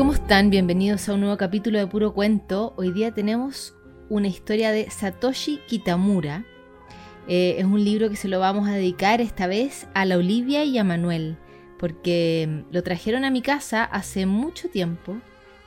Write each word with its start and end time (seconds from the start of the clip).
¿cómo 0.00 0.14
están? 0.14 0.48
Bienvenidos 0.48 1.06
a 1.10 1.12
un 1.12 1.20
nuevo 1.20 1.36
capítulo 1.36 1.78
de 1.78 1.86
Puro 1.86 2.14
Cuento. 2.14 2.72
Hoy 2.78 2.90
día 2.90 3.12
tenemos 3.12 3.74
una 4.08 4.28
historia 4.28 4.72
de 4.72 4.90
Satoshi 4.90 5.60
Kitamura. 5.68 6.46
Eh, 7.28 7.56
es 7.58 7.66
un 7.66 7.84
libro 7.84 8.08
que 8.08 8.16
se 8.16 8.26
lo 8.26 8.40
vamos 8.40 8.66
a 8.66 8.72
dedicar 8.72 9.20
esta 9.20 9.46
vez 9.46 9.88
a 9.92 10.06
la 10.06 10.16
Olivia 10.16 10.64
y 10.64 10.78
a 10.78 10.84
Manuel, 10.84 11.36
porque 11.78 12.48
mm, 12.48 12.72
lo 12.74 12.82
trajeron 12.82 13.26
a 13.26 13.30
mi 13.30 13.42
casa 13.42 13.84
hace 13.84 14.24
mucho 14.24 14.70
tiempo 14.70 15.18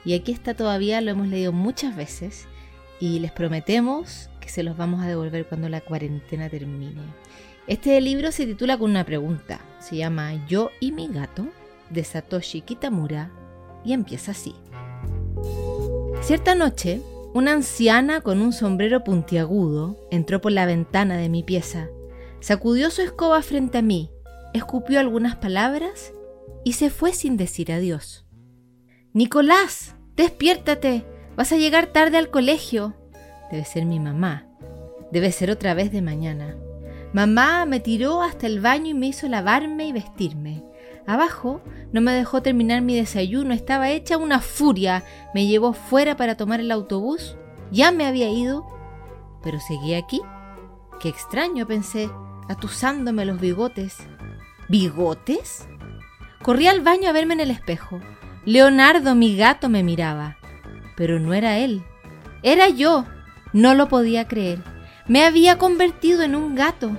y 0.04 0.16
aquí 0.16 0.32
está 0.32 0.56
todavía, 0.56 1.00
lo 1.02 1.12
hemos 1.12 1.28
leído 1.28 1.52
muchas 1.52 1.96
veces 1.96 2.48
y 3.00 3.20
les 3.20 3.32
prometemos 3.32 4.32
que 4.40 4.50
se 4.50 4.64
los 4.64 4.76
vamos 4.76 5.04
a 5.04 5.08
devolver 5.08 5.46
cuando 5.46 5.70
la 5.70 5.82
cuarentena 5.82 6.50
termine. 6.50 7.04
Este 7.68 8.02
libro 8.02 8.32
se 8.32 8.48
titula 8.48 8.80
con 8.80 8.90
una 8.90 9.04
pregunta, 9.04 9.60
se 9.80 9.98
llama 9.98 10.44
Yo 10.48 10.72
y 10.80 10.92
mi 10.92 11.08
gato, 11.08 11.46
de 11.92 12.04
Satoshi 12.04 12.62
Kitamura, 12.62 13.30
y 13.84 13.94
empieza 13.94 14.32
así. 14.32 14.56
Cierta 16.22 16.56
noche, 16.56 17.02
una 17.34 17.54
anciana 17.54 18.22
con 18.22 18.42
un 18.42 18.54
sombrero 18.54 19.04
puntiagudo 19.04 20.00
entró 20.12 20.40
por 20.40 20.52
la 20.52 20.66
ventana 20.66 21.18
de 21.18 21.30
mi 21.30 21.44
pieza, 21.44 21.90
sacudió 22.40 22.92
su 22.92 23.02
escoba 23.02 23.42
frente 23.42 23.80
a 23.80 23.82
mí, 23.82 24.12
escupió 24.54 25.00
algunas 25.00 25.36
palabras 25.36 26.14
y 26.64 26.74
se 26.74 26.90
fue 26.90 27.14
sin 27.14 27.38
decir 27.38 27.72
adiós. 27.72 28.26
Nicolás, 29.14 29.96
despiértate, 30.16 31.06
vas 31.36 31.52
a 31.52 31.58
llegar 31.58 31.88
tarde 31.88 32.18
al 32.18 32.30
colegio. 32.30 32.96
Debe 33.52 33.66
ser 33.66 33.86
mi 33.86 34.00
mamá. 34.00 34.48
Debe 35.12 35.32
ser 35.32 35.52
otra 35.52 35.74
vez 35.74 35.92
de 35.92 36.02
mañana. 36.02 36.58
Mamá 37.14 37.66
me 37.66 37.80
tiró 37.80 38.24
hasta 38.24 38.48
el 38.48 38.60
baño 38.60 38.88
y 38.88 38.94
me 38.96 39.08
hizo 39.08 39.28
lavarme 39.28 39.88
y 39.88 39.92
vestirme. 39.92 40.64
Abajo 41.06 41.62
no 41.92 42.02
me 42.02 42.14
dejó 42.14 42.42
terminar 42.42 42.82
mi 42.82 42.96
desayuno, 42.96 43.54
estaba 43.54 43.90
hecha 43.90 44.18
una 44.18 44.40
furia, 44.40 45.04
me 45.34 45.48
llevó 45.48 45.74
fuera 45.74 46.16
para 46.16 46.38
tomar 46.38 46.60
el 46.60 46.72
autobús, 46.72 47.36
ya 47.72 47.92
me 47.92 48.06
había 48.06 48.30
ido, 48.30 48.66
pero 49.44 49.60
seguí 49.60 49.94
aquí. 49.94 50.22
Qué 51.00 51.10
extraño, 51.10 51.68
pensé, 51.68 52.10
atusándome 52.48 53.26
los 53.26 53.40
bigotes. 53.40 53.98
¿Bigotes? 54.70 55.68
Corrí 56.42 56.68
al 56.68 56.82
baño 56.82 57.10
a 57.10 57.14
verme 57.14 57.34
en 57.34 57.42
el 57.42 57.52
espejo. 57.52 58.00
Leonardo, 58.46 59.16
mi 59.16 59.36
gato, 59.36 59.70
me 59.70 59.84
miraba. 59.84 60.38
Pero 60.96 61.20
no 61.20 61.34
era 61.34 61.58
él. 61.58 61.84
Era 62.42 62.70
yo. 62.70 63.06
No 63.52 63.74
lo 63.74 63.88
podía 63.88 64.28
creer. 64.28 64.60
Me 65.08 65.24
había 65.26 65.58
convertido 65.58 66.24
en 66.24 66.36
un 66.36 66.56
gato. 66.56 66.92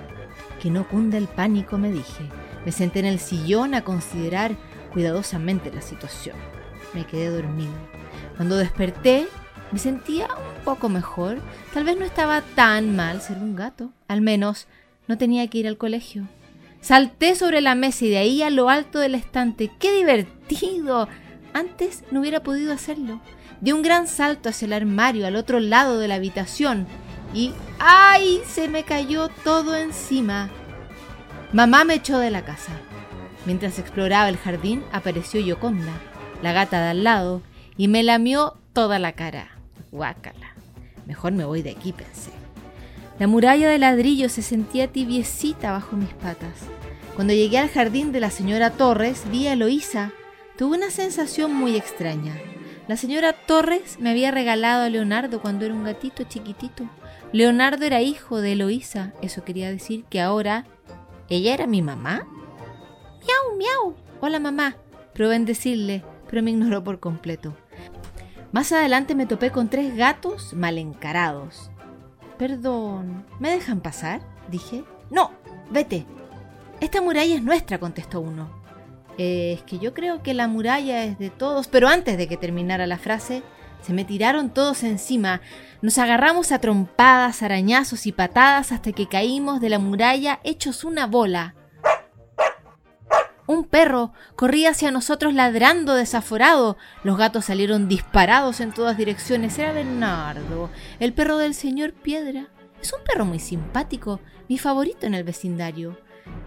Que 0.61 0.71
no 0.71 0.89
cunda 0.89 1.19
el 1.19 1.27
pánico, 1.29 1.79
me 1.79 1.91
dije. 1.91 2.29
Me 2.65 2.73
senté 2.73 3.01
en 3.01 3.07
el 3.07 3.19
sillón 3.19 3.75
a 3.75 3.85
considerar 3.85 4.57
cuidadosamente 4.93 5.73
la 5.73 5.83
situación. 5.83 6.37
Me 6.95 7.07
quedé 7.07 7.29
dormido. 7.29 7.73
Cuando 8.37 8.57
desperté, 8.57 9.27
me 9.73 9.79
sentía 9.79 10.27
un 10.27 10.65
poco 10.65 10.89
mejor. 10.89 11.39
Tal 11.73 11.85
vez 11.85 11.99
no 11.99 12.05
estaba 12.05 12.41
tan 12.41 12.95
mal 12.95 13.21
ser 13.21 13.39
un 13.39 13.57
gato. 13.57 13.91
Al 14.09 14.21
menos 14.21 14.67
no 15.09 15.19
tenía 15.19 15.49
que 15.49 15.59
ir 15.59 15.69
al 15.69 15.79
colegio. 15.79 16.29
Salté 16.81 17.35
sobre 17.35 17.61
la 17.61 17.75
mesa 17.75 18.05
y 18.05 18.11
de 18.11 18.19
ahí 18.19 18.43
a 18.43 18.51
lo 18.51 18.69
alto 18.69 18.99
del 18.99 19.15
estante. 19.15 19.71
¡Qué 19.79 19.93
divertido! 19.93 21.09
Antes 21.53 22.05
no 22.11 22.21
hubiera 22.21 22.43
podido 22.43 22.73
hacerlo. 22.73 23.21
Di 23.61 23.73
un 23.73 23.83
gran 23.83 24.07
salto 24.07 24.49
hacia 24.49 24.67
el 24.67 24.73
armario 24.73 25.27
al 25.27 25.37
otro 25.37 25.61
lado 25.61 25.99
de 25.99 26.09
la 26.09 26.17
habitación 26.17 26.87
y 27.33 27.53
¡ay! 27.79 28.43
se 28.47 28.69
me 28.69 28.85
cayó 28.85 29.29
todo 29.43 29.77
encima. 29.77 30.51
Mamá 31.55 31.85
me 31.85 31.95
echó 31.95 32.19
de 32.19 32.33
la 32.33 32.45
casa. 32.45 32.73
Mientras 33.47 33.79
exploraba 33.79 34.29
el 34.29 34.37
jardín 34.37 34.83
apareció 34.91 35.39
Yoconda, 35.39 35.93
la 36.43 36.53
gata 36.53 36.83
de 36.83 36.89
al 36.89 37.05
lado, 37.05 37.43
y 37.77 37.87
me 37.87 38.03
lamió 38.03 38.57
toda 38.73 38.99
la 38.99 39.13
cara. 39.13 39.51
Guácala. 39.93 40.57
Mejor 41.07 41.31
me 41.31 41.45
voy 41.45 41.63
de 41.63 41.71
aquí, 41.71 41.93
pensé. 41.93 42.33
La 43.21 43.29
muralla 43.29 43.69
de 43.69 43.79
ladrillo 43.79 44.29
se 44.29 44.43
sentía 44.43 44.89
tibiecita 44.89 45.71
bajo 45.71 45.95
mis 45.95 46.13
patas. 46.15 46.59
Cuando 47.15 47.35
llegué 47.35 47.59
al 47.59 47.69
jardín 47.69 48.11
de 48.11 48.19
la 48.19 48.31
señora 48.31 48.71
Torres, 48.71 49.23
vi 49.31 49.47
a 49.47 49.53
Eloísa. 49.53 50.11
Tuve 50.59 50.77
una 50.77 50.91
sensación 50.91 51.55
muy 51.55 51.77
extraña. 51.77 52.35
La 52.89 52.97
señora 52.97 53.33
Torres 53.33 54.01
me 54.01 54.11
había 54.11 54.33
regalado 54.33 54.83
a 54.83 54.89
Leonardo 54.89 55.41
cuando 55.41 55.65
era 55.67 55.75
un 55.75 55.85
gatito 55.85 56.25
chiquitito. 56.25 56.83
Leonardo 57.31 57.85
era 57.85 58.03
hijo 58.03 58.41
de 58.41 58.55
Eloísa. 58.55 59.13
Eso 59.23 59.45
quería 59.45 59.71
decir 59.71 60.03
que 60.11 60.21
ahora 60.21 60.67
¿Ella 61.29 61.55
era 61.55 61.67
mi 61.67 61.81
mamá? 61.81 62.27
Miau, 63.27 63.57
miau. 63.57 63.97
Hola 64.21 64.39
mamá. 64.41 64.77
Probé 65.15 65.37
en 65.37 65.47
decirle, 65.47 66.05
pero 66.29 66.43
me 66.43 66.51
ignoró 66.51 66.85
por 66.85 67.01
completo. 67.01 67.57
Más 68.53 68.73
adelante 68.73 69.15
me 69.15 69.27
topé 69.27 69.51
con 69.51 69.71
tres 69.71 69.97
gatos 69.97 70.53
mal 70.53 70.77
encarados. 70.77 71.71
Perdón, 72.39 73.25
¿me 73.39 73.51
dejan 73.51 73.81
pasar? 73.81 74.21
dije. 74.51 74.85
No, 75.11 75.31
vete. 75.71 76.05
Esta 76.81 77.01
muralla 77.01 77.35
es 77.35 77.43
nuestra, 77.43 77.79
contestó 77.79 78.21
uno. 78.21 78.51
Es 79.17 79.63
que 79.63 79.79
yo 79.79 79.95
creo 79.95 80.23
que 80.23 80.35
la 80.35 80.47
muralla 80.47 81.05
es 81.05 81.19
de 81.19 81.31
todos, 81.31 81.69
pero 81.69 81.89
antes 81.89 82.19
de 82.19 82.29
que 82.29 82.37
terminara 82.37 82.87
la 82.87 82.99
frase, 82.99 83.43
se 83.85 83.93
me 83.93 84.05
tiraron 84.05 84.51
todos 84.51 84.83
encima. 84.83 85.43
Nos 85.83 85.99
agarramos 85.99 86.53
a 86.53 86.59
trompadas, 86.59 87.43
arañazos 87.43 88.07
y 88.07 88.13
patadas 88.13 88.73
hasta 88.73 88.93
que 88.93 89.09
caímos 89.09 89.61
de 89.61 89.69
la 89.69 89.79
muralla 89.79 90.41
hechos 90.43 90.85
una 90.85 91.07
bola. 91.07 91.55
Un 93.47 93.65
perro 93.65 94.15
corría 94.37 94.71
hacia 94.71 94.91
nosotros 94.91 95.35
ladrando 95.35 95.95
desaforado. 95.95 96.79
Los 97.03 97.19
gatos 97.19 97.45
salieron 97.45 97.89
disparados 97.89 98.61
en 98.61 98.73
todas 98.73 98.97
direcciones. 98.97 99.59
Era 99.59 99.73
Bernardo, 99.73 100.71
el 100.99 101.13
perro 101.13 101.37
del 101.37 101.53
señor 101.53 101.93
Piedra. 101.93 102.49
Es 102.81 102.93
un 102.95 103.05
perro 103.05 103.27
muy 103.27 103.39
simpático, 103.39 104.21
mi 104.49 104.57
favorito 104.57 105.07
en 105.07 105.13
el 105.13 105.25
vecindario. 105.25 105.99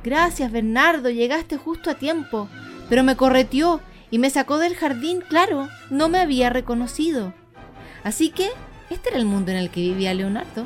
Gracias, 0.04 0.52
Bernardo, 0.52 1.12
llegaste 1.12 1.58
justo 1.58 1.92
a 1.92 1.96
tiempo. 1.96 2.50
Pero 2.90 3.04
me 3.04 3.16
correteó 3.16 3.80
y 4.10 4.20
me 4.20 4.30
sacó 4.30 4.58
del 4.58 4.76
jardín, 4.76 5.22
claro, 5.22 5.68
no 5.90 6.10
me 6.10 6.20
había 6.20 6.50
reconocido. 6.50 7.34
Así 8.04 8.30
que 8.30 8.50
este 8.90 9.10
era 9.10 9.18
el 9.18 9.26
mundo 9.26 9.52
en 9.52 9.58
el 9.58 9.70
que 9.70 9.82
vivía 9.82 10.14
Leonardo. 10.14 10.66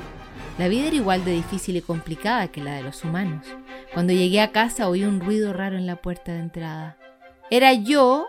La 0.58 0.68
vida 0.68 0.88
era 0.88 0.96
igual 0.96 1.26
de 1.26 1.32
difícil 1.32 1.76
y 1.78 1.82
complicada 1.82 2.50
que 2.50 2.62
la 2.62 2.74
de 2.74 2.84
los 2.84 3.04
humanos. 3.04 3.48
Cuando 3.94 4.14
llegué 4.14 4.42
a 4.42 4.52
casa 4.52 4.90
oí 4.90 5.04
un 5.04 5.20
ruido 5.20 5.54
raro 5.54 5.78
en 5.78 5.88
la 5.88 5.96
puerta 5.96 6.34
de 6.34 6.40
entrada. 6.40 6.98
Era 7.50 7.74
yo, 7.74 8.28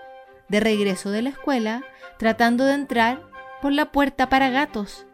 de 0.48 0.60
regreso 0.60 1.10
de 1.10 1.22
la 1.22 1.30
escuela, 1.30 1.82
tratando 2.18 2.64
de 2.64 2.74
entrar 2.74 3.22
por 3.60 3.72
la 3.72 3.92
puerta 3.92 4.28
para 4.28 4.50
gatos. 4.50 5.06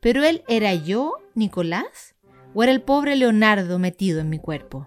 Pero 0.00 0.24
él 0.24 0.42
era 0.48 0.74
yo, 0.74 1.18
Nicolás, 1.34 2.14
o 2.54 2.62
era 2.62 2.72
el 2.72 2.82
pobre 2.82 3.14
Leonardo 3.14 3.78
metido 3.78 4.20
en 4.20 4.30
mi 4.30 4.38
cuerpo. 4.38 4.86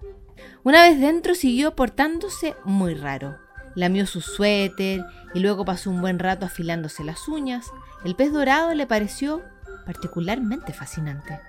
Una 0.62 0.82
vez 0.82 1.00
dentro 1.00 1.34
siguió 1.34 1.74
portándose 1.74 2.54
muy 2.64 2.94
raro 2.94 3.47
lamió 3.74 4.06
su 4.06 4.20
suéter 4.20 5.04
y 5.34 5.40
luego 5.40 5.64
pasó 5.64 5.90
un 5.90 6.00
buen 6.00 6.18
rato 6.18 6.46
afilándose 6.46 7.04
las 7.04 7.28
uñas. 7.28 7.70
El 8.04 8.14
pez 8.14 8.32
dorado 8.32 8.74
le 8.74 8.86
pareció 8.86 9.42
particularmente 9.86 10.72
fascinante. 10.72 11.40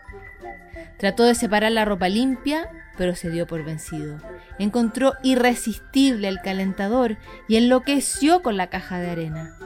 Trató 0.98 1.24
de 1.24 1.36
separar 1.36 1.72
la 1.72 1.86
ropa 1.86 2.10
limpia, 2.10 2.70
pero 2.98 3.16
se 3.16 3.30
dio 3.30 3.48
por 3.48 3.64
vencido. 3.64 4.18
Encontró 4.58 5.14
irresistible 5.24 6.28
el 6.28 6.42
calentador 6.42 7.18
y 7.48 7.56
enloqueció 7.56 8.42
con 8.42 8.58
la 8.58 8.68
caja 8.70 9.00
de 9.00 9.10
arena. 9.10 9.58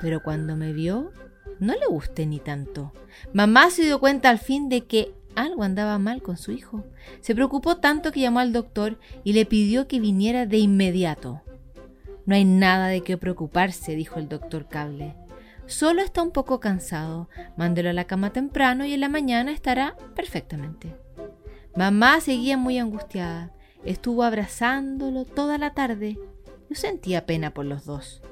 Pero 0.00 0.22
cuando 0.22 0.56
me 0.56 0.72
vio, 0.72 1.12
no 1.58 1.74
le 1.74 1.86
gusté 1.86 2.24
ni 2.24 2.40
tanto. 2.40 2.92
Mamá 3.34 3.70
se 3.70 3.82
dio 3.82 4.00
cuenta 4.00 4.30
al 4.30 4.38
fin 4.38 4.70
de 4.70 4.86
que 4.86 5.14
algo 5.34 5.62
andaba 5.62 5.98
mal 5.98 6.22
con 6.22 6.36
su 6.36 6.52
hijo. 6.52 6.84
Se 7.20 7.34
preocupó 7.34 7.76
tanto 7.76 8.12
que 8.12 8.20
llamó 8.20 8.40
al 8.40 8.52
doctor 8.52 8.98
y 9.24 9.34
le 9.34 9.44
pidió 9.46 9.86
que 9.86 10.00
viniera 10.00 10.46
de 10.46 10.58
inmediato. 10.58 11.42
No 12.30 12.36
hay 12.36 12.44
nada 12.44 12.86
de 12.86 13.00
qué 13.00 13.16
preocuparse, 13.16 13.96
dijo 13.96 14.20
el 14.20 14.28
doctor 14.28 14.68
Cable. 14.68 15.16
Solo 15.66 16.00
está 16.00 16.22
un 16.22 16.30
poco 16.30 16.60
cansado. 16.60 17.28
Mándelo 17.56 17.90
a 17.90 17.92
la 17.92 18.04
cama 18.04 18.32
temprano 18.32 18.84
y 18.84 18.94
en 18.94 19.00
la 19.00 19.08
mañana 19.08 19.50
estará 19.50 19.96
perfectamente. 20.14 20.94
Mamá 21.74 22.20
seguía 22.20 22.56
muy 22.56 22.78
angustiada. 22.78 23.50
Estuvo 23.84 24.22
abrazándolo 24.22 25.24
toda 25.24 25.58
la 25.58 25.74
tarde. 25.74 26.20
Yo 26.68 26.76
sentía 26.76 27.26
pena 27.26 27.52
por 27.52 27.64
los 27.64 27.84
dos. 27.84 28.22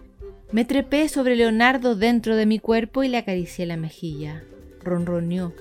Me 0.53 0.65
trepé 0.65 1.09
sobre 1.09 1.35
Leonardo 1.35 1.97
dentro 1.97 2.37
de 2.37 2.47
mi 2.47 2.61
cuerpo 2.61 3.03
y 3.03 3.09
le 3.09 3.19
acaricié 3.19 3.67
la 3.67 3.77
mejilla. 3.77 4.45
Ronroneó. 4.85 5.55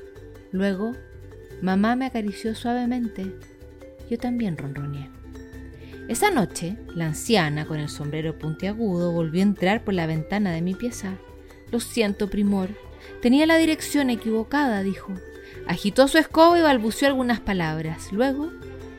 Luego, 0.52 0.92
mamá 1.64 1.96
me 1.96 2.06
acarició 2.06 2.54
suavemente. 2.54 3.34
Yo 4.12 4.20
también 4.20 4.58
ronroneé. 4.58 5.10
Esa 6.08 6.32
noche, 6.32 6.78
la 6.96 7.08
anciana, 7.08 7.66
con 7.66 7.80
el 7.80 7.90
sombrero 7.90 8.38
puntiagudo, 8.38 9.12
volvió 9.12 9.42
a 9.42 9.44
entrar 9.44 9.84
por 9.84 9.94
la 9.94 10.08
ventana 10.08 10.52
de 10.52 10.62
mi 10.62 10.74
pieza. 10.74 11.18
Lo 11.70 11.82
siento, 11.82 12.30
primor. 12.30 12.70
Tenía 13.22 13.46
la 13.46 13.58
dirección 13.58 14.10
equivocada, 14.10 14.84
dijo. 14.84 15.14
Agitó 15.68 16.08
su 16.08 16.18
escoba 16.18 16.58
y 16.58 16.62
balbuceó 16.62 17.10
algunas 17.10 17.42
palabras. 17.42 18.14
Luego 18.14 18.52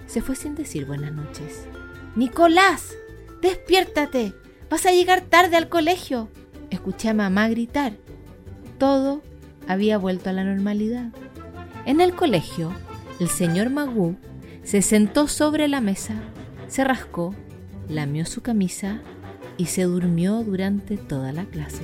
se 0.07 0.21
fue 0.21 0.37
sin 0.37 0.55
decir 0.55 0.85
buenas 0.85 1.13
noches. 1.13 1.67
Nicolás, 2.15 2.95
despiértate. 3.41 4.35
Vas 4.69 4.85
a 4.85 4.93
llegar 4.93 5.23
tarde 5.23 5.57
al 5.57 5.69
colegio. 5.69 6.29
escuché 6.69 7.09
a 7.09 7.15
mamá 7.15 7.49
gritar. 7.49 7.95
Todo 8.77 9.23
había 9.67 9.97
vuelto 9.97 10.29
a 10.29 10.35
la 10.35 10.45
normalidad. 10.45 11.11
En 11.87 12.03
el 12.03 12.15
colegio, 12.15 12.71
el 13.19 13.29
señor 13.29 13.71
Magú 13.71 14.17
se 14.63 14.83
sentó 14.83 15.27
sobre 15.27 15.69
la 15.69 15.81
mesa, 15.81 16.21
se 16.69 16.85
rascó, 16.85 17.35
lamió 17.89 18.25
su 18.27 18.43
camisa 18.43 19.01
y 19.57 19.67
se 19.67 19.83
durmió 19.83 20.45
durante 20.45 20.97
toda 20.97 21.33
la 21.33 21.45
clase. 21.47 21.83